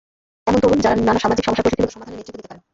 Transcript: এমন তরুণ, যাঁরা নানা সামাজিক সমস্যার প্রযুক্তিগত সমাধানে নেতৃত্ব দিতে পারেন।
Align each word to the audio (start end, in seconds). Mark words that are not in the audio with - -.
এমন 0.47 0.59
তরুণ, 0.63 0.79
যাঁরা 0.83 0.99
নানা 1.07 1.19
সামাজিক 1.23 1.43
সমস্যার 1.45 1.63
প্রযুক্তিগত 1.65 1.91
সমাধানে 1.95 2.15
নেতৃত্ব 2.17 2.37
দিতে 2.37 2.47
পারেন। 2.49 2.61